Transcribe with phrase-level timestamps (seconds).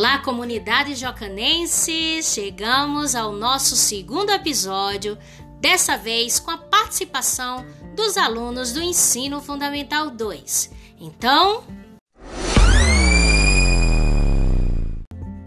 [0.00, 2.22] Olá, comunidade jocanense!
[2.22, 5.18] Chegamos ao nosso segundo episódio,
[5.60, 10.70] dessa vez com a participação dos alunos do Ensino Fundamental 2.
[10.98, 11.64] Então.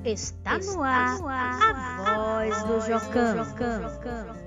[0.05, 4.42] Está no ar, a voz do Jocão.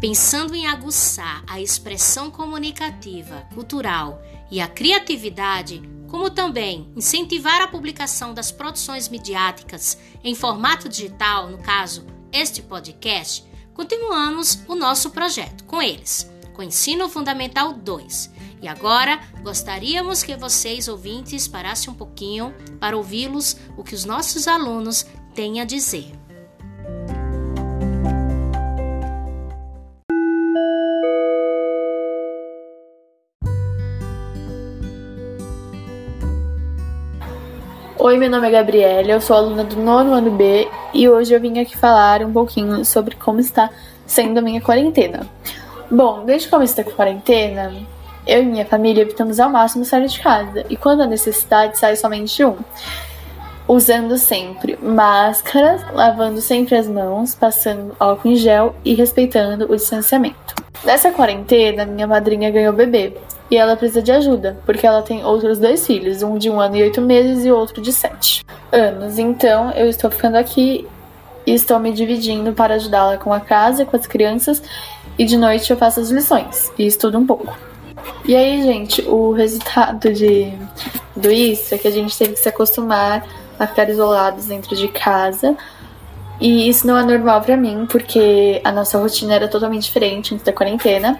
[0.00, 8.32] Pensando em aguçar a expressão comunicativa, cultural e a criatividade, como também incentivar a publicação
[8.32, 15.82] das produções midiáticas em formato digital, no caso, este podcast, continuamos o nosso projeto com
[15.82, 18.30] eles, com Ensino Fundamental 2.
[18.62, 24.46] E agora gostaríamos que vocês, ouvintes, parassem um pouquinho para ouvi-los o que os nossos
[24.46, 26.12] alunos têm a dizer.
[38.08, 41.38] Oi, meu nome é Gabriela, eu sou aluna do nono ano B e hoje eu
[41.38, 43.68] vim aqui falar um pouquinho sobre como está
[44.06, 45.26] sendo a minha quarentena.
[45.90, 47.70] Bom, desde que comecei a quarentena,
[48.26, 51.96] eu e minha família evitamos ao máximo sair de casa e quando há necessidade sai
[51.96, 52.56] somente um.
[53.68, 60.54] Usando sempre máscaras, lavando sempre as mãos, passando álcool em gel e respeitando o distanciamento.
[60.82, 63.18] Nessa quarentena, minha madrinha ganhou bebê
[63.50, 66.76] e ela precisa de ajuda, porque ela tem outros dois filhos, um de um ano
[66.76, 69.18] e oito meses e outro de sete anos.
[69.18, 70.86] Então eu estou ficando aqui
[71.46, 74.62] e estou me dividindo para ajudá-la com a casa, com as crianças,
[75.18, 77.56] e de noite eu faço as lições e estudo um pouco.
[78.24, 80.52] E aí, gente, o resultado de
[81.16, 83.26] do isso é que a gente teve que se acostumar
[83.58, 85.56] a ficar isolados dentro de casa.
[86.40, 90.44] E isso não é normal para mim, porque a nossa rotina era totalmente diferente antes
[90.44, 91.18] da quarentena.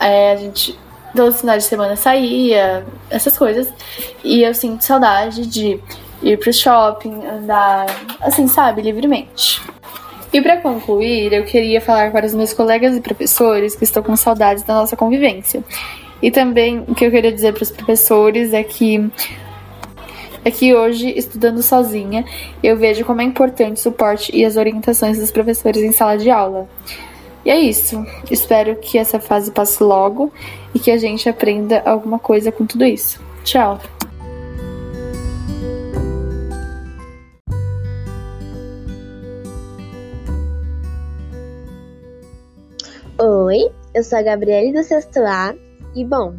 [0.00, 0.78] É, a gente
[1.16, 3.68] todos os finais de semana saía, essas coisas.
[4.22, 5.80] E eu sinto saudade de
[6.22, 7.86] ir pro shopping, andar,
[8.20, 9.60] assim, sabe, livremente.
[10.32, 14.14] E para concluir, eu queria falar para os meus colegas e professores que estou com
[14.16, 15.64] saudades da nossa convivência.
[16.20, 19.10] E também o que eu queria dizer para os professores é que
[20.44, 22.24] é que hoje, estudando sozinha,
[22.62, 26.30] eu vejo como é importante o suporte e as orientações dos professores em sala de
[26.30, 26.68] aula.
[27.44, 28.04] E é isso.
[28.30, 30.32] Espero que essa fase passe logo
[30.76, 33.18] e que a gente aprenda alguma coisa com tudo isso.
[33.44, 33.80] Tchau!
[43.18, 45.54] Oi, eu sou a Gabriele do sexto A
[45.94, 46.34] e bom,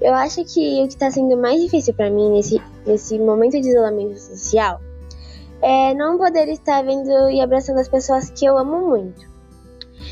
[0.00, 3.68] eu acho que o que está sendo mais difícil para mim nesse, nesse momento de
[3.68, 4.80] isolamento social
[5.60, 9.33] é não poder estar vendo e abraçando as pessoas que eu amo muito.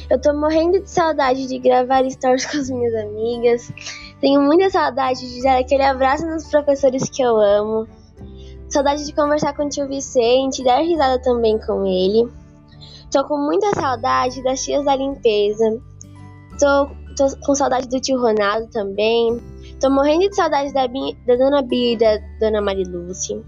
[0.08, 3.72] Eu tô morrendo de saudade de gravar stories com as minhas amigas.
[4.20, 7.86] Tenho muita saudade de dar aquele abraço nos professores que eu amo.
[8.68, 12.30] Saudade de conversar com o tio Vicente, dar risada também com ele.
[13.10, 15.78] Tô com muita saudade das tias da limpeza.
[16.58, 16.86] Tô,
[17.16, 19.38] tô com saudade do tio Ronaldo também.
[19.80, 23.42] Tô morrendo de saudade da, da Dona Bia e da Dona Marilúcia.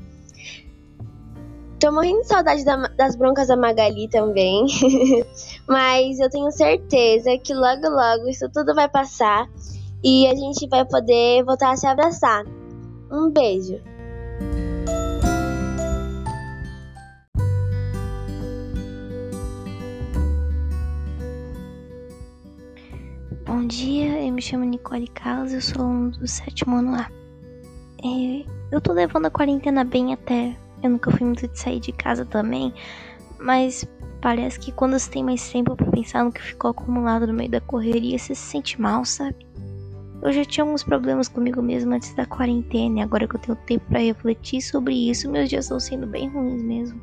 [1.84, 4.64] Tô morrendo de saudade da, das broncas da Magali também.
[5.68, 9.46] Mas eu tenho certeza que logo, logo isso tudo vai passar
[10.02, 12.42] e a gente vai poder voltar a se abraçar.
[13.12, 13.78] Um beijo!
[23.44, 27.10] Bom dia, eu me chamo Nicole Carlos, eu sou um do sétimo ano A.
[28.02, 30.63] É, eu tô levando a quarentena bem até.
[30.84, 32.72] Eu nunca fui muito de sair de casa também,
[33.40, 33.86] mas
[34.24, 37.50] Parece que quando você tem mais tempo para pensar no que ficou acumulado no meio
[37.50, 39.46] da correria, você se sente mal, sabe?
[40.22, 43.58] Eu já tinha alguns problemas comigo mesmo antes da quarentena, e agora que eu tenho
[43.66, 46.98] tempo para refletir sobre isso, meus dias estão sendo bem ruins mesmo.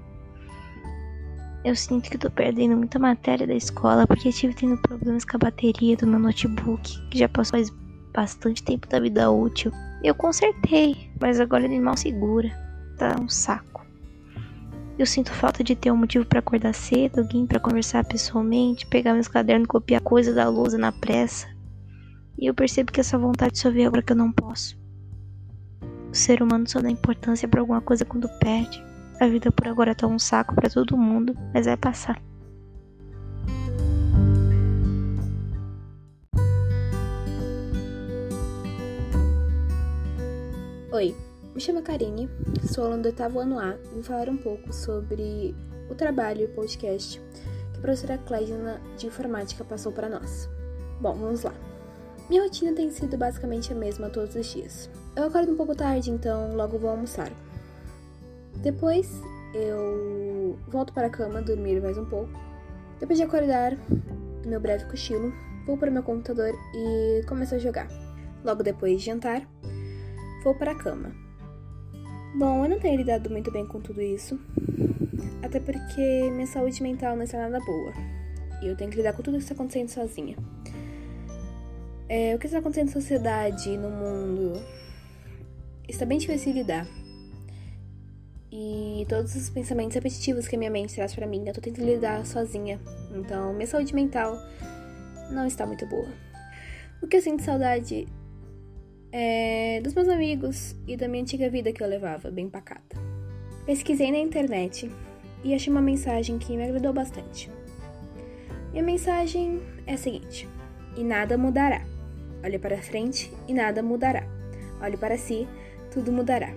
[1.64, 5.42] Eu sinto que tô perdendo muita matéria da escola porque estive tendo problemas com a
[5.42, 7.72] bateria do meu notebook, que já passou faz
[8.16, 9.72] bastante tempo da vida útil.
[10.04, 12.50] Eu consertei, mas agora ele mal segura.
[12.98, 13.71] Tá um saco.
[14.98, 19.14] Eu sinto falta de ter um motivo para acordar cedo, alguém para conversar pessoalmente, pegar
[19.14, 21.48] meus cadernos e copiar coisa da lousa na pressa.
[22.38, 24.80] E eu percebo que essa vontade só veio agora que eu não posso.
[26.12, 28.84] O ser humano só dá importância para alguma coisa quando perde.
[29.20, 32.22] A vida por agora tá um saco para todo mundo, mas vai passar.
[40.92, 41.16] Oi,
[41.54, 42.30] me chamo Karine,
[42.64, 45.54] sou aluna do oitavo ano A e vou falar um pouco sobre
[45.90, 50.50] o trabalho e podcast que a professora Clédina de informática passou para nós.
[51.02, 51.54] Bom, vamos lá.
[52.30, 54.90] Minha rotina tem sido basicamente a mesma todos os dias.
[55.14, 57.30] Eu acordo um pouco tarde, então logo vou almoçar.
[58.58, 59.12] Depois
[59.54, 62.32] eu volto para a cama, dormir mais um pouco.
[62.98, 63.78] Depois de acordar,
[64.46, 65.34] meu breve cochilo,
[65.66, 67.90] vou para o meu computador e começo a jogar.
[68.42, 69.46] Logo depois de jantar,
[70.46, 71.31] vou para a cama.
[72.34, 74.40] Bom, eu não tenho lidado muito bem com tudo isso,
[75.44, 77.94] até porque minha saúde mental não está nada boa.
[78.62, 80.38] E eu tenho que lidar com tudo que está acontecendo sozinha.
[82.08, 84.62] É, o que está acontecendo na sociedade, no mundo,
[85.88, 86.88] está bem difícil lidar.
[88.50, 91.86] E todos os pensamentos repetitivos que a minha mente traz para mim, eu tô tentando
[91.86, 92.80] lidar sozinha.
[93.14, 94.38] Então, minha saúde mental
[95.32, 96.08] não está muito boa.
[97.02, 98.08] O que eu sinto saudade
[99.12, 102.98] é dos meus amigos e da minha antiga vida que eu levava, bem pacata.
[103.66, 104.90] Pesquisei na internet
[105.44, 107.52] e achei uma mensagem que me agradou bastante.
[108.74, 110.48] E a mensagem é a seguinte:
[110.96, 111.86] E nada mudará.
[112.44, 114.26] Olhe para frente e nada mudará.
[114.82, 115.48] Olhe para si,
[115.92, 116.54] tudo mudará.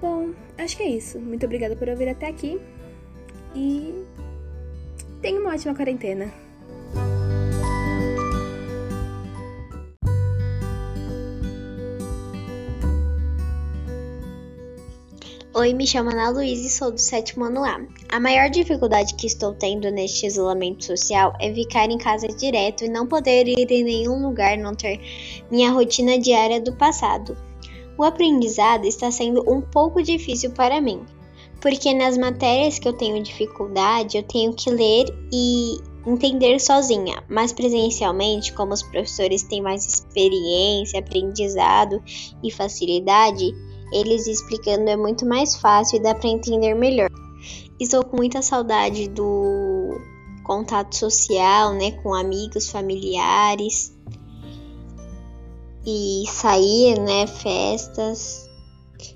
[0.00, 1.18] Bom, acho que é isso.
[1.18, 2.60] Muito obrigada por ouvir até aqui
[3.54, 4.04] e
[5.20, 6.41] tenha uma ótima quarentena.
[15.62, 17.80] Oi, me chamo Ana Luísa e sou do sétimo ano A.
[18.08, 22.88] A maior dificuldade que estou tendo neste isolamento social é ficar em casa direto e
[22.88, 25.00] não poder ir em nenhum lugar, não ter
[25.52, 27.36] minha rotina diária do passado.
[27.96, 31.06] O aprendizado está sendo um pouco difícil para mim,
[31.60, 37.52] porque nas matérias que eu tenho dificuldade, eu tenho que ler e entender sozinha, mas
[37.52, 42.02] presencialmente, como os professores têm mais experiência, aprendizado
[42.42, 43.54] e facilidade,
[43.92, 47.10] eles explicando é muito mais fácil e dá para entender melhor.
[47.78, 50.00] Estou com muita saudade do
[50.44, 53.92] contato social, né, com amigos, familiares
[55.86, 58.48] e sair, né, festas.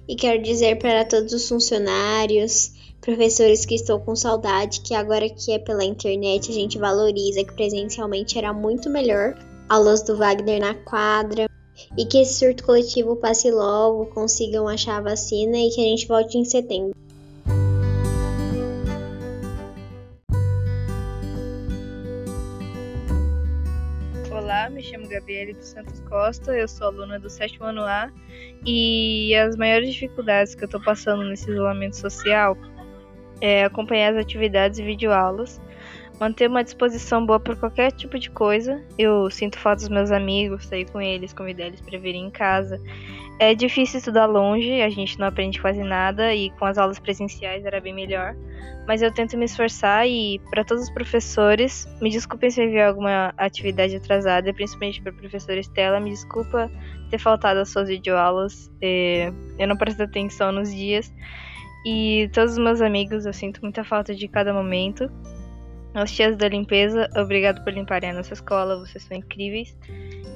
[0.09, 5.53] E quero dizer para todos os funcionários, professores que estou com saudade, que agora que
[5.53, 9.35] é pela internet a gente valoriza, que presencialmente era muito melhor.
[9.69, 11.49] Aulas do Wagner na quadra,
[11.97, 16.07] e que esse surto coletivo passe logo, consigam achar a vacina e que a gente
[16.07, 16.95] volte em setembro.
[24.31, 28.11] Olá, me chamo Gabriele dos Santos Costa, eu sou aluna do sétimo ano A
[28.65, 32.57] e as maiores dificuldades que eu estou passando nesse isolamento social
[33.41, 35.61] é acompanhar as atividades e videoaulas
[36.21, 38.83] manter uma disposição boa para qualquer tipo de coisa.
[38.99, 42.81] Eu sinto falta dos meus amigos, sair com eles, convidar eles para virem em casa.
[43.39, 47.67] É difícil estudar longe, a gente não aprende quase nada e com as aulas presenciais
[47.67, 48.35] era bem melhor.
[48.87, 52.89] Mas eu tento me esforçar e para todos os professores, me desculpem se eu enviar
[52.89, 56.71] alguma atividade atrasada, principalmente para professora Estela, me desculpa
[57.11, 58.73] ter faltado as suas videoaulas.
[58.81, 61.13] É, eu não prestei atenção nos dias.
[61.85, 65.11] E todos os meus amigos, eu sinto muita falta de cada momento.
[65.97, 69.75] Aos tias da limpeza, obrigado por limparem a nossa escola, vocês são incríveis.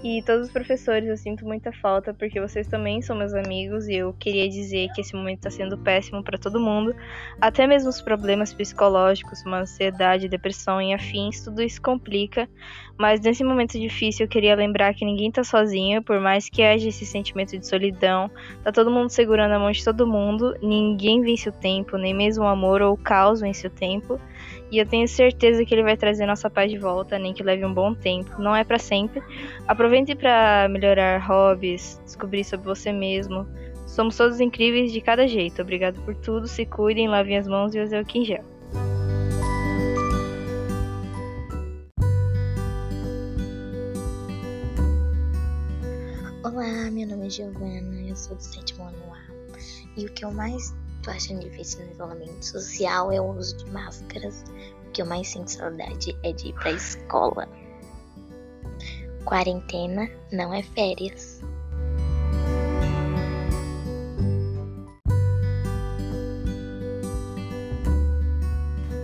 [0.02, 3.96] E todos os professores, eu sinto muita falta porque vocês também são meus amigos e
[3.96, 6.96] eu queria dizer que esse momento está sendo péssimo para todo mundo.
[7.38, 12.48] Até mesmo os problemas psicológicos, uma ansiedade, depressão e afins, tudo isso complica.
[12.96, 16.88] Mas nesse momento difícil eu queria lembrar que ninguém está sozinho, por mais que haja
[16.88, 18.30] esse sentimento de solidão,
[18.64, 22.44] tá todo mundo segurando a mão de todo mundo, ninguém vence o tempo, nem mesmo
[22.44, 24.18] o amor ou o caos vence o tempo.
[24.70, 27.64] E eu tenho certeza que ele vai trazer nossa paz de volta, nem que leve
[27.64, 28.40] um bom tempo.
[28.40, 29.22] Não é para sempre.
[29.66, 33.46] Aproveite para melhorar hobbies, descobrir sobre você mesmo.
[33.86, 35.60] Somos todos incríveis de cada jeito.
[35.62, 36.46] Obrigado por tudo.
[36.46, 38.44] Se cuidem, lavem as mãos e usem o em.
[46.42, 50.00] Olá, meu nome é Giovana, eu sou do sétimo ano A.
[50.00, 50.74] E o que eu mais
[51.08, 54.44] achando difícil no isolamento social é o uso de máscaras.
[54.86, 57.48] O que eu mais sinto saudade é de ir pra escola.
[59.24, 61.40] Quarentena não é férias.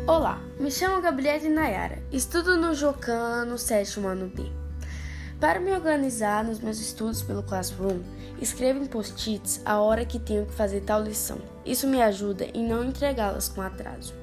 [0.06, 4.65] Olá, me chamo Gabriele Nayara, estudo no Jocan no sétimo ano B.
[5.40, 8.00] Para me organizar nos meus estudos pelo Classroom,
[8.40, 11.38] escrevo em post-its a hora que tenho que fazer tal lição.
[11.64, 14.14] Isso me ajuda em não entregá-las com atraso.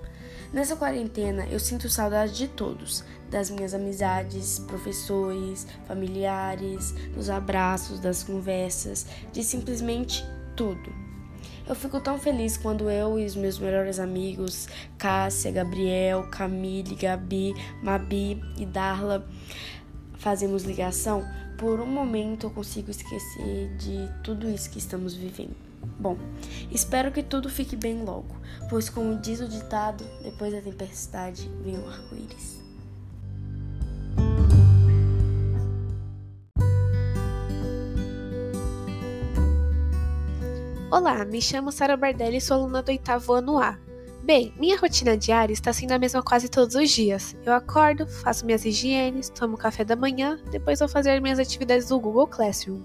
[0.52, 8.24] Nessa quarentena, eu sinto saudade de todos, das minhas amizades, professores, familiares, dos abraços, das
[8.24, 10.92] conversas, de simplesmente tudo.
[11.68, 14.68] Eu fico tão feliz quando eu e os meus melhores amigos,
[14.98, 19.26] Cássia, Gabriel, Camille, Gabi, Mabi e Darla,
[20.24, 21.24] fazemos ligação.
[21.58, 25.56] Por um momento eu consigo esquecer de tudo isso que estamos vivendo.
[26.00, 26.18] Bom,
[26.72, 28.36] espero que tudo fique bem logo,
[28.70, 32.64] pois, como diz o ditado, depois da tempestade vem o arco-íris.
[40.90, 43.83] Olá, me chamo Sara Bardelli e sou aluna do oitavo ano A.
[44.24, 47.36] Bem, minha rotina diária está sendo a mesma quase todos os dias.
[47.46, 52.00] Eu acordo, faço minhas higienes, tomo café da manhã, depois vou fazer minhas atividades do
[52.00, 52.82] Google Classroom.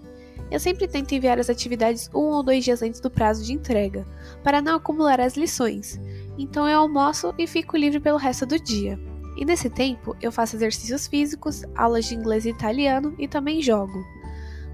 [0.51, 4.05] Eu sempre tento enviar as atividades um ou dois dias antes do prazo de entrega,
[4.43, 6.01] para não acumular as lições.
[6.37, 8.99] Então eu almoço e fico livre pelo resto do dia.
[9.37, 14.05] E nesse tempo eu faço exercícios físicos, aulas de inglês e italiano e também jogo.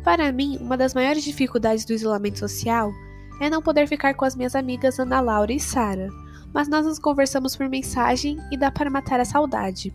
[0.03, 2.91] Para mim, uma das maiores dificuldades do isolamento social
[3.39, 6.09] é não poder ficar com as minhas amigas Ana Laura e Sara,
[6.55, 9.93] mas nós nos conversamos por mensagem e dá para matar a saudade.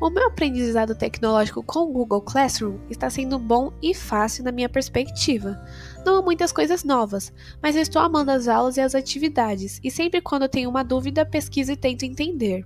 [0.00, 4.68] O meu aprendizado tecnológico com o Google Classroom está sendo bom e fácil na minha
[4.68, 5.58] perspectiva.
[6.04, 7.32] Não há muitas coisas novas,
[7.62, 11.26] mas eu estou amando as aulas e as atividades, e sempre quando tenho uma dúvida,
[11.26, 12.64] pesquiso e tento entender.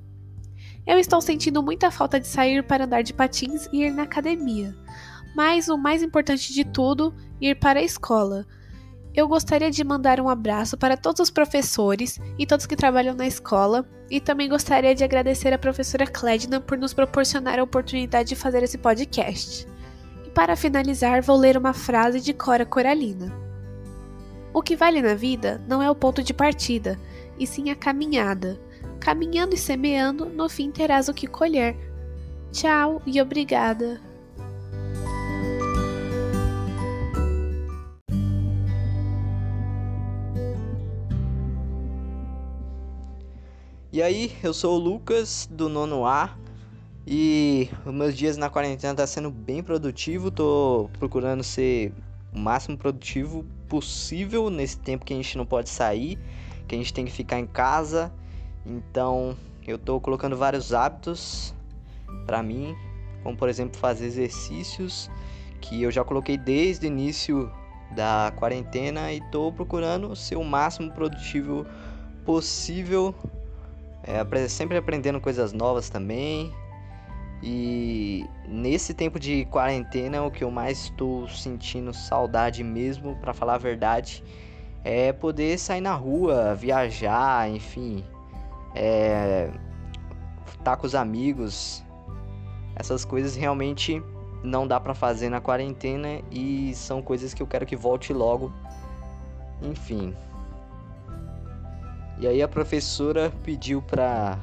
[0.87, 4.77] Eu estou sentindo muita falta de sair para andar de patins e ir na academia.
[5.35, 8.47] Mas o mais importante de tudo, ir para a escola.
[9.15, 13.29] Eu gostaria de mandar um abraço para todos os professores e todos que trabalham na
[13.29, 18.37] escola, e também gostaria de agradecer a professora Clédina por nos proporcionar a oportunidade de
[18.37, 19.69] fazer esse podcast.
[20.27, 23.33] E para finalizar, vou ler uma frase de Cora Coralina.
[24.53, 26.99] O que vale na vida não é o ponto de partida,
[27.39, 28.61] e sim a caminhada.
[28.99, 31.77] Caminhando e semeando, no fim terás o que colher.
[32.51, 34.01] Tchau e obrigada.
[43.95, 46.37] E aí, eu sou o Lucas do nono A
[47.07, 51.93] e meus dias na quarentena tá sendo bem produtivo, tô procurando ser
[52.33, 56.19] o máximo produtivo possível nesse tempo que a gente não pode sair,
[56.67, 58.13] que a gente tem que ficar em casa.
[58.67, 61.55] Então, eu tô colocando vários hábitos
[62.27, 62.75] para mim,
[63.23, 65.09] como por exemplo fazer exercícios
[65.61, 67.49] que eu já coloquei desde o início
[67.95, 71.65] da quarentena e tô procurando ser o máximo produtivo
[72.25, 73.15] possível
[74.07, 76.53] é, sempre aprendendo coisas novas também.
[77.43, 83.55] E nesse tempo de quarentena, o que eu mais estou sentindo saudade mesmo, para falar
[83.55, 84.25] a verdade,
[84.83, 88.05] é poder sair na rua, viajar, enfim,
[88.75, 89.51] é,
[90.63, 91.85] tá com os amigos.
[92.77, 94.03] Essas coisas realmente
[94.43, 98.53] não dá para fazer na quarentena e são coisas que eu quero que volte logo.
[99.63, 100.15] Enfim,
[102.19, 104.39] e aí a professora pediu pra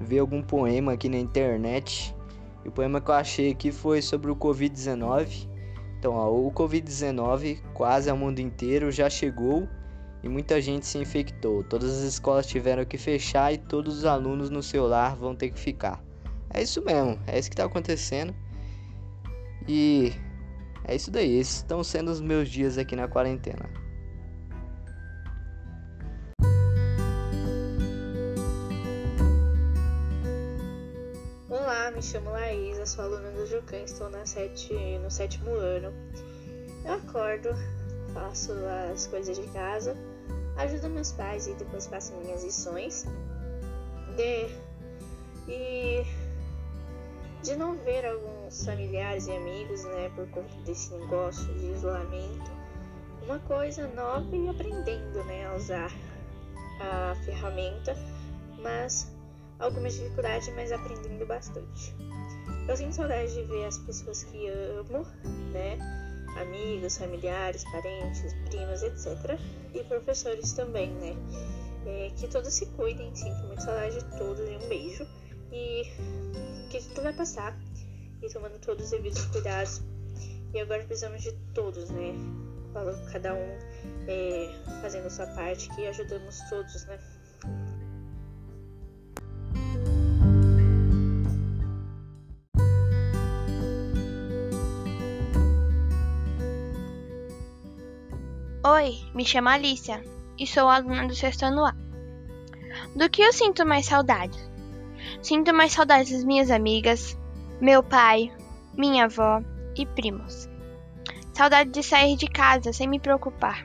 [0.00, 2.14] ver algum poema aqui na internet.
[2.64, 5.48] E o poema que eu achei aqui foi sobre o Covid-19.
[5.98, 9.68] Então, ó, o Covid-19 quase ao mundo inteiro já chegou
[10.22, 11.62] e muita gente se infectou.
[11.62, 15.50] Todas as escolas tiveram que fechar e todos os alunos no seu lar vão ter
[15.50, 16.02] que ficar.
[16.50, 18.34] É isso mesmo, é isso que está acontecendo.
[19.68, 20.12] E
[20.84, 21.38] é isso daí.
[21.38, 23.68] Esses estão sendo os meus dias aqui na quarentena.
[31.96, 35.94] Me chamo Laísa, sou aluna do Jucan, estou na sete, no sétimo ano.
[36.84, 37.48] Eu acordo,
[38.12, 38.52] faço
[38.92, 39.96] as coisas de casa,
[40.58, 43.06] ajudo meus pais e depois faço minhas lições.
[44.14, 44.46] De,
[45.48, 46.04] e
[47.42, 52.52] de não ver alguns familiares e amigos, né, por conta desse negócio de isolamento,
[53.22, 55.90] uma coisa nova e aprendendo, né, a usar
[56.78, 57.96] a ferramenta,
[58.58, 59.15] mas
[59.58, 61.94] algumas dificuldades, mas aprendendo bastante.
[62.68, 65.06] Eu sinto saudade de ver as pessoas que amo,
[65.52, 65.78] né?
[66.36, 69.38] Amigos, familiares, parentes, primos, etc.
[69.72, 71.14] E professores também, né?
[71.86, 75.06] É, que todos se cuidem, sinto muito saudade de todos e um beijo.
[75.52, 75.84] E
[76.68, 77.56] que tudo vai passar
[78.20, 79.82] e tomando todos os devidos cuidados.
[80.52, 82.14] E agora precisamos de todos, né?
[83.12, 83.58] Cada um
[84.06, 84.50] é,
[84.82, 86.98] fazendo a sua parte, que ajudamos todos, né?
[98.68, 100.02] Oi, me chamo Alicia
[100.36, 101.72] e sou aluna do sexto ano A.
[102.96, 104.36] Do que eu sinto mais saudade?
[105.22, 107.16] Sinto mais saudade das minhas amigas,
[107.60, 108.32] meu pai,
[108.76, 109.40] minha avó
[109.76, 110.48] e primos.
[111.32, 113.64] Saudade de sair de casa sem me preocupar.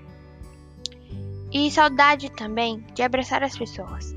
[1.51, 4.15] E saudade também de abraçar as pessoas.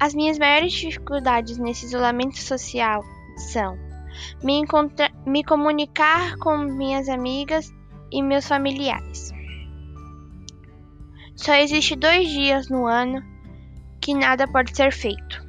[0.00, 3.04] As minhas maiores dificuldades nesse isolamento social
[3.52, 3.76] são
[4.42, 4.64] me,
[5.26, 7.75] me comunicar com minhas amigas
[8.10, 9.32] e meus familiares.
[11.34, 13.22] Só existe dois dias no ano
[14.00, 15.44] que nada pode ser feito.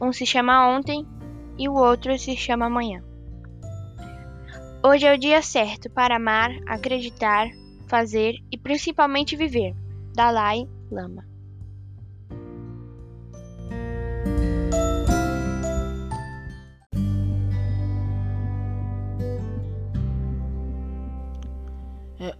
[0.00, 1.06] Um se chama ontem
[1.58, 3.02] e o outro se chama amanhã.
[4.84, 7.46] Hoje é o dia certo para amar, acreditar,
[7.88, 9.74] fazer e principalmente viver.
[10.14, 11.31] Dalai Lama.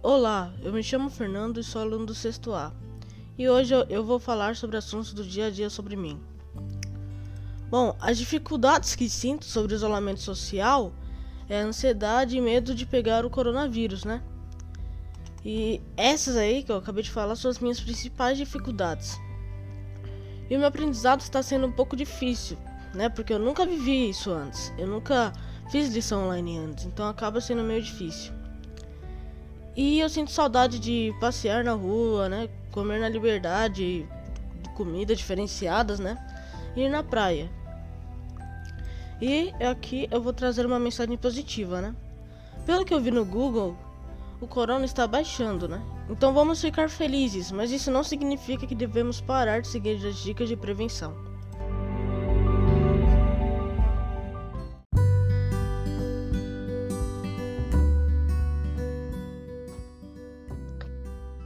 [0.01, 2.73] Olá, eu me chamo Fernando e sou aluno do sexto A.
[3.37, 6.19] E hoje eu, eu vou falar sobre assuntos do dia a dia sobre mim.
[7.69, 10.93] Bom, as dificuldades que sinto sobre o isolamento social
[11.49, 14.21] é a ansiedade e medo de pegar o coronavírus, né?
[15.43, 19.19] E essas aí que eu acabei de falar são as minhas principais dificuldades.
[20.49, 22.57] E o meu aprendizado está sendo um pouco difícil,
[22.93, 23.09] né?
[23.09, 24.73] Porque eu nunca vivi isso antes.
[24.77, 25.33] Eu nunca
[25.71, 28.42] fiz lição online antes, então acaba sendo meio difícil.
[29.75, 32.49] E eu sinto saudade de passear na rua, né?
[32.71, 34.07] Comer na liberdade,
[34.75, 36.17] comida diferenciadas, né?
[36.75, 37.49] Ir na praia.
[39.21, 41.95] E aqui eu vou trazer uma mensagem positiva, né?
[42.65, 43.75] Pelo que eu vi no Google,
[44.39, 45.81] o corona está baixando, né?
[46.09, 50.49] Então vamos ficar felizes, mas isso não significa que devemos parar de seguir as dicas
[50.49, 51.32] de prevenção.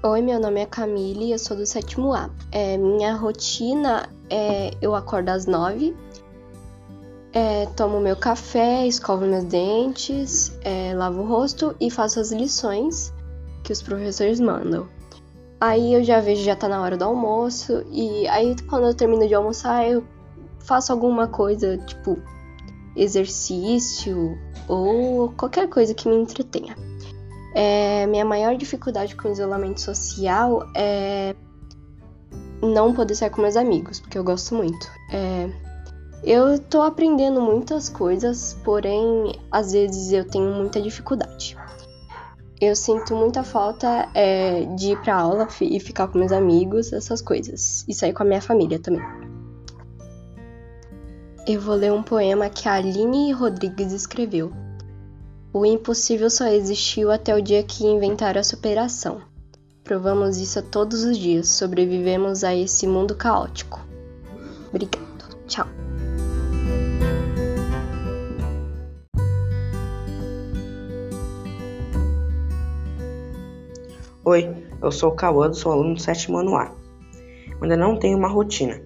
[0.09, 2.29] Oi, meu nome é Camille, eu sou do sétimo A.
[2.49, 5.93] É, minha rotina é eu acordo às nove,
[7.33, 13.13] é, tomo meu café, escovo meus dentes, é, lavo o rosto e faço as lições
[13.65, 14.87] que os professores mandam.
[15.59, 19.27] Aí eu já vejo já tá na hora do almoço e aí quando eu termino
[19.27, 20.05] de almoçar eu
[20.59, 22.17] faço alguma coisa tipo
[22.95, 24.37] exercício
[24.69, 26.86] ou qualquer coisa que me entretenha.
[27.53, 31.35] É, minha maior dificuldade com o isolamento social é
[32.61, 34.89] não poder sair com meus amigos, porque eu gosto muito.
[35.11, 35.49] É,
[36.23, 41.55] eu tô aprendendo muitas coisas, porém, às vezes eu tenho muita dificuldade.
[42.59, 47.21] Eu sinto muita falta é, de ir pra aula e ficar com meus amigos, essas
[47.21, 47.85] coisas.
[47.87, 49.03] E sair com a minha família também.
[51.47, 54.51] Eu vou ler um poema que a Aline Rodrigues escreveu.
[55.53, 59.21] O impossível só existiu até o dia que inventaram a superação.
[59.83, 63.79] Provamos isso todos os dias, sobrevivemos a esse mundo caótico.
[64.67, 65.07] Obrigado.
[65.47, 65.65] Tchau.
[74.25, 76.69] Oi, eu sou o Cauã, sou aluno do sétimo ano A.
[77.61, 78.81] Ainda não tenho uma rotina.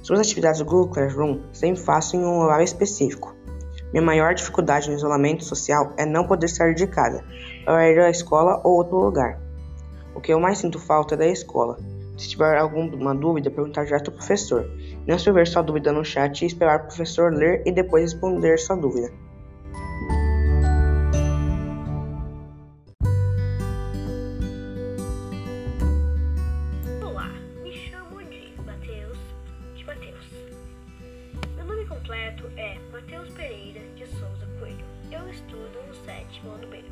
[0.00, 3.34] Sobre as atividades do Google Classroom, sempre faço em um horário específico.
[3.92, 7.24] Minha maior dificuldade no isolamento social é não poder sair de casa
[7.64, 9.40] para ir à escola ou outro lugar.
[10.14, 11.76] O que eu mais sinto falta é da escola.
[12.16, 14.70] Se tiver alguma dúvida, perguntar direto ao professor.
[15.06, 18.76] Não escrever sua dúvida no chat e esperar o professor ler e depois responder sua
[18.76, 19.10] dúvida.
[32.10, 34.84] Completo é Matheus Pereira de Souza Coelho.
[35.12, 36.82] Eu estudo no sétimo ano B.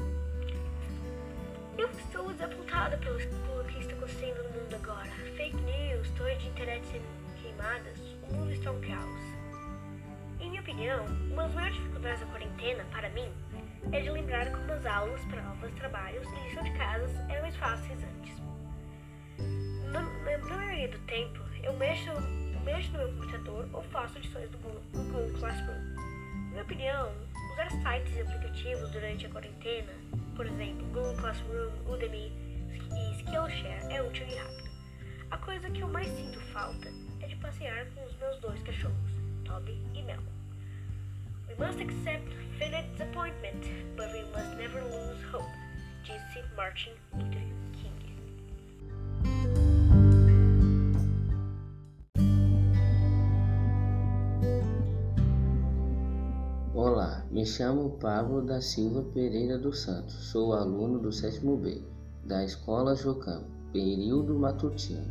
[1.76, 5.10] Eu estou desapontada pelo, que está acontecendo no mundo agora.
[5.36, 7.04] Fake news, torres de internet sendo
[7.42, 9.20] queimadas, o mundo está um caos.
[10.38, 13.28] Em minha opinião, uma das maiores dificuldades da quarentena, para mim,
[13.90, 17.98] é de lembrar como as aulas, provas, trabalhos e lição de casas eram mais fáceis
[18.04, 18.38] antes.
[19.90, 22.12] Na maioria do tempo, eu mexo
[22.68, 25.94] mexo no meu computador ou faço lições do Google, Classroom.
[25.94, 27.12] Na minha opinião,
[27.52, 29.92] usar sites e aplicativos durante a quarentena,
[30.36, 32.30] por exemplo, Google Classroom, Udemy
[32.92, 34.68] e Skillshare, é útil e rápido.
[35.30, 39.12] A coisa que eu mais sinto falta é de passear com os meus dois cachorros,
[39.46, 40.22] Toby e Mel.
[41.48, 42.28] We must accept
[42.58, 43.64] finite disappointment,
[43.96, 45.50] but we must never lose hope,
[46.04, 47.57] disse Martin Luther
[57.38, 61.80] me chamo Pablo da Silva Pereira dos Santos, sou aluno do sétimo B
[62.24, 65.06] da Escola Jocam, período matutino.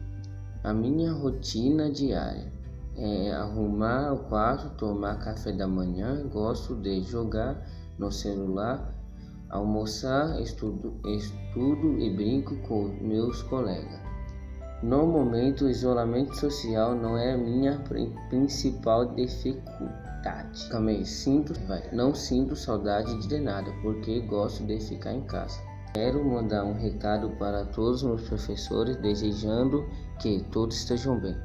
[0.62, 2.52] A minha rotina diária
[2.98, 7.66] é arrumar o quarto, tomar café da manhã, gosto de jogar
[7.98, 8.94] no celular
[9.50, 14.02] almoçar, estudo, estudo e brinco com meus colegas.
[14.84, 17.82] No momento, o isolamento social não é a minha
[18.30, 20.07] principal dificuldade.
[20.70, 21.54] Também sinto,
[21.92, 25.60] não sinto saudade de nada, porque gosto de ficar em casa.
[25.94, 31.36] Quero mandar um recado para todos os meus professores, desejando que todos estejam bem.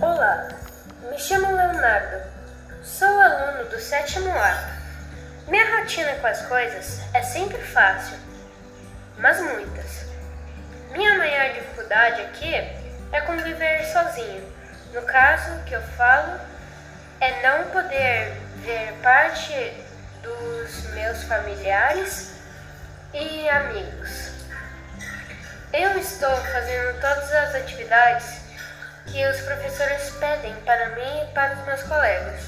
[0.00, 0.48] Olá,
[1.10, 2.28] me chamo Leonardo,
[2.82, 4.78] sou aluno do sétimo A.
[5.48, 8.18] Minha rotina com as coisas é sempre fácil,
[9.18, 10.06] mas muitas.
[10.92, 12.77] Minha maior dificuldade aqui é
[13.26, 14.52] conviver sozinho.
[14.92, 16.40] No caso que eu falo,
[17.20, 19.74] é não poder ver parte
[20.22, 22.32] dos meus familiares
[23.12, 24.30] e amigos.
[25.72, 28.40] Eu estou fazendo todas as atividades
[29.06, 32.40] que os professores pedem para mim e para os meus colegas.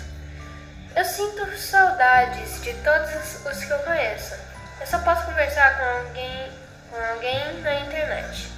[0.96, 4.34] Eu sinto saudades de todos os que eu conheço.
[4.80, 6.52] Eu só posso conversar com alguém,
[6.90, 8.50] com alguém na internet,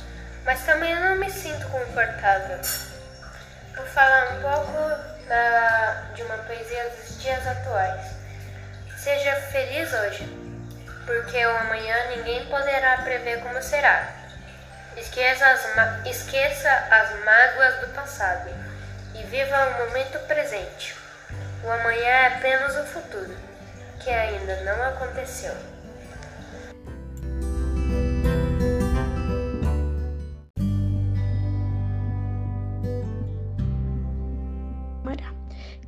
[0.45, 1.69] mas também não me sinto
[3.77, 8.01] Vou falar um pouco da, de uma poesia dos dias atuais.
[8.97, 10.25] Seja feliz hoje,
[11.05, 14.09] porque o amanhã ninguém poderá prever como será.
[14.97, 18.49] Esqueça as, esqueça as mágoas do passado
[19.15, 20.97] e viva o momento presente.
[21.63, 23.37] O amanhã é apenas o futuro,
[24.01, 25.55] que ainda não aconteceu.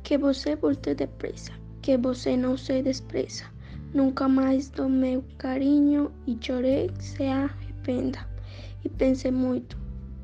[0.05, 3.43] Que você volte depressa, que você não se despreza.
[3.91, 8.19] Nunca mais do meu carinho e chorei se arrependa.
[8.83, 9.75] E pense muito,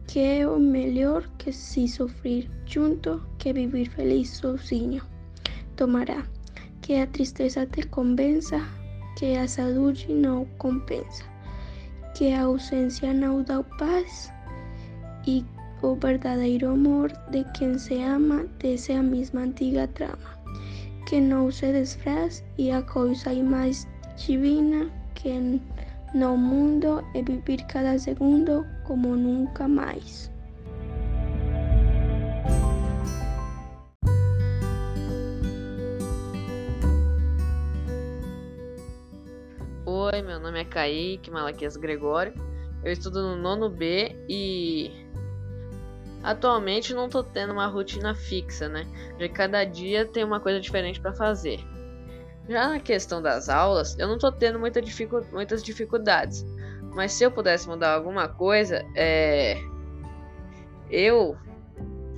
[0.08, 5.02] que é o melhor que se sofrer junto que viver feliz sozinho.
[5.76, 6.28] Tomará
[6.82, 8.62] que a tristeza te convença,
[9.18, 11.24] que a saúde não compensa,
[12.16, 14.32] que a ausência não dá paz
[15.26, 15.44] e
[15.84, 20.38] o verdadeiro amor de quem se ama desce a mesma antiga trama,
[21.08, 25.60] que não se desfaz e a coisa mais divina que
[26.14, 30.30] no mundo é viver cada segundo como nunca mais.
[39.84, 42.34] Oi, meu nome é Kaique Malaquias Gregório.
[42.84, 44.92] Eu estudo no nono B e
[46.24, 48.86] Atualmente não tô tendo uma rotina fixa, né?
[49.18, 51.60] De cada dia tem uma coisa diferente para fazer.
[52.48, 56.46] Já na questão das aulas, eu não tô tendo muita dificu muitas dificuldades.
[56.94, 59.58] Mas se eu pudesse mudar alguma coisa, é.
[60.90, 61.38] Eu.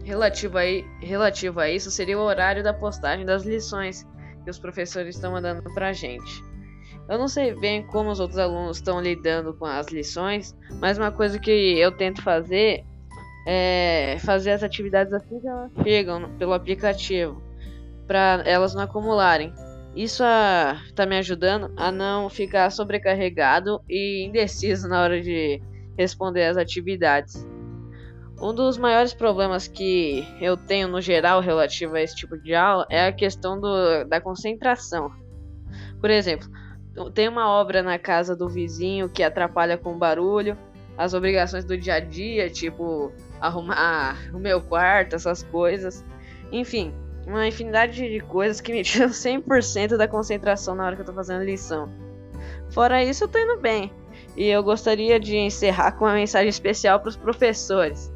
[0.03, 0.63] Relativo a,
[0.99, 4.05] relativo a isso, seria o horário da postagem das lições
[4.43, 6.43] que os professores estão mandando pra gente.
[7.07, 11.11] Eu não sei bem como os outros alunos estão lidando com as lições, mas uma
[11.11, 12.83] coisa que eu tento fazer
[13.45, 17.41] é, fazer as atividades assim que elas chegam pelo aplicativo,
[18.07, 19.53] para elas não acumularem.
[19.95, 20.23] Isso
[20.87, 25.61] está me ajudando a não ficar sobrecarregado e indeciso na hora de
[25.97, 27.45] responder as atividades.
[28.41, 32.85] Um dos maiores problemas que eu tenho no geral relativo a esse tipo de aula
[32.89, 35.11] é a questão do, da concentração.
[36.01, 36.49] Por exemplo,
[37.13, 40.57] tem uma obra na casa do vizinho que atrapalha com barulho,
[40.97, 43.11] as obrigações do dia a dia, tipo
[43.43, 46.03] arrumar o meu quarto, essas coisas.
[46.51, 46.93] Enfim,
[47.27, 51.13] uma infinidade de coisas que me tiram 100% da concentração na hora que eu tô
[51.13, 51.89] fazendo lição.
[52.69, 53.91] Fora isso, eu tô indo bem.
[54.35, 58.11] E eu gostaria de encerrar com uma mensagem especial para os professores.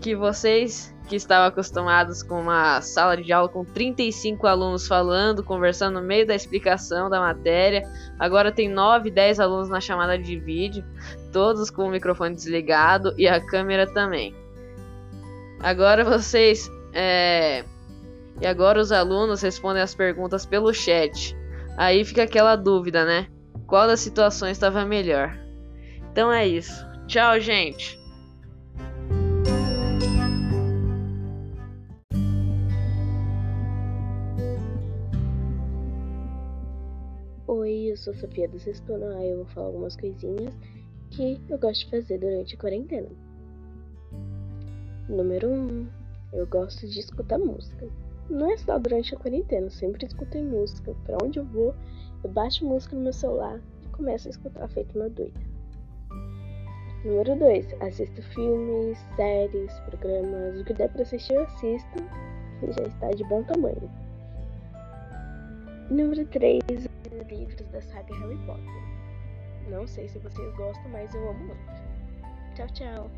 [0.00, 6.00] Que vocês que estavam acostumados com uma sala de aula com 35 alunos falando, conversando
[6.00, 7.82] no meio da explicação da matéria,
[8.16, 10.84] agora tem 9, 10 alunos na chamada de vídeo,
[11.32, 14.39] todos com o microfone desligado e a câmera também.
[15.62, 16.70] Agora vocês.
[16.92, 17.64] É...
[18.40, 21.36] E agora os alunos respondem as perguntas pelo chat.
[21.76, 23.26] Aí fica aquela dúvida, né?
[23.66, 25.38] Qual das situações estava melhor?
[26.10, 26.84] Então é isso.
[27.06, 28.00] Tchau, gente!
[37.46, 39.22] Oi, eu sou Sofia do Sexto Ano.
[39.22, 40.54] Eu vou falar algumas coisinhas
[41.10, 43.29] que eu gosto de fazer durante a quarentena.
[45.10, 45.52] Número 1.
[45.52, 45.88] Um,
[46.32, 47.88] eu gosto de escutar música.
[48.28, 50.94] Não é só durante a quarentena, eu sempre escutei música.
[51.04, 51.74] Para onde eu vou,
[52.22, 55.40] eu baixo música no meu celular e começo a escutar feito uma doida.
[57.04, 57.74] Número 2.
[57.80, 61.96] Assisto filmes, séries, programas, o que der pra assistir eu assisto,
[62.60, 63.90] que já está de bom tamanho.
[65.90, 66.86] Número 3, os
[67.28, 69.68] livros da saga Harry Potter.
[69.68, 71.90] Não sei se vocês gostam, mas eu amo muito.
[72.54, 73.10] Tchau, tchau.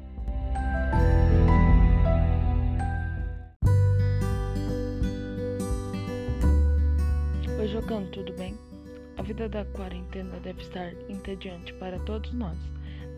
[7.62, 8.58] Oi, jogando, tudo bem?
[9.16, 12.58] A vida da quarentena deve estar entediante para todos nós,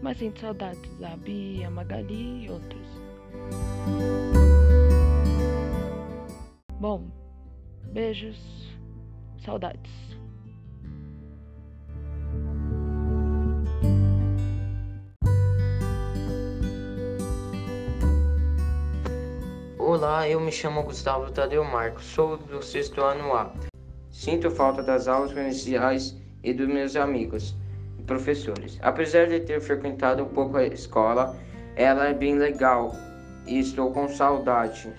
[0.03, 2.87] mas sinto saudades da Bia, Magali e outros.
[6.79, 7.09] Bom,
[7.91, 8.37] beijos,
[9.43, 9.91] saudades.
[19.79, 23.74] Olá, eu me chamo Gustavo Tadeu Marcos, sou do sexto ano A.
[24.25, 27.55] Sinto falta das aulas presenciais e dos meus amigos
[27.99, 28.79] e professores.
[28.81, 31.39] Apesar de ter frequentado um pouco a escola,
[31.77, 32.97] ela é bem legal
[33.47, 34.91] e estou com saudade.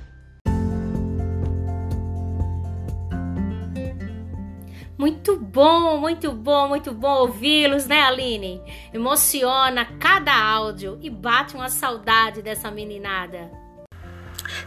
[4.96, 8.62] Muito bom, muito bom, muito bom ouvi-los, né, Aline?
[8.94, 13.50] Emociona cada áudio e bate uma saudade dessa meninada.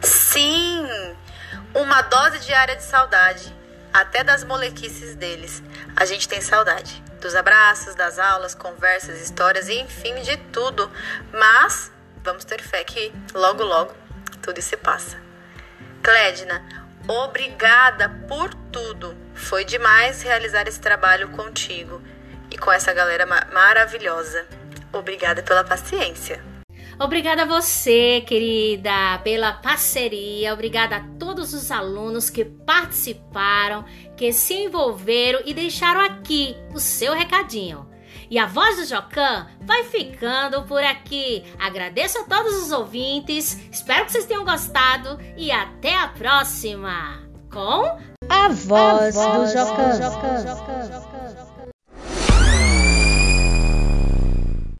[0.03, 0.85] Sim,
[1.77, 3.57] uma dose diária de saudade,
[3.93, 5.63] até das molequices deles.
[5.97, 10.91] A gente tem saudade dos abraços, das aulas, conversas, histórias e enfim de tudo.
[11.33, 11.91] Mas
[12.23, 13.95] vamos ter fé que logo, logo
[14.43, 15.19] tudo se passa.
[16.03, 16.65] Clédina,
[17.07, 19.17] obrigada por tudo.
[19.35, 22.01] Foi demais realizar esse trabalho contigo
[22.51, 24.47] e com essa galera ma maravilhosa.
[24.93, 26.43] Obrigada pela paciência.
[27.01, 30.53] Obrigada a você, querida, pela parceria.
[30.53, 33.85] Obrigada a todos os alunos que participaram,
[34.17, 37.89] que se envolveram e deixaram aqui o seu recadinho.
[38.29, 41.45] E a voz do Jocan vai ficando por aqui.
[41.59, 47.97] Agradeço a todos os ouvintes, espero que vocês tenham gostado e até a próxima com
[48.29, 51.08] a voz, a voz do Jocan.